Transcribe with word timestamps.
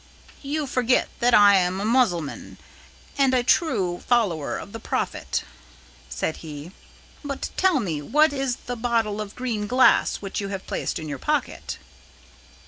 "You 0.41 0.65
forget 0.65 1.09
that 1.19 1.35
I 1.35 1.57
am 1.57 1.79
a 1.79 1.85
Mussulman, 1.85 2.57
and 3.19 3.35
a 3.35 3.43
true 3.43 3.99
follower 4.07 4.57
of 4.57 4.71
the 4.71 4.79
Prophet," 4.79 5.43
said 6.09 6.37
he. 6.37 6.71
"But 7.23 7.51
tell 7.55 7.79
me 7.79 8.01
what 8.01 8.33
is 8.33 8.55
the 8.65 8.75
bottle 8.75 9.21
of 9.21 9.35
green 9.35 9.67
glass 9.67 10.15
which 10.15 10.41
you 10.41 10.47
have 10.47 10.65
placed 10.65 10.97
in 10.97 11.07
your 11.07 11.19
pocket?" 11.19 11.77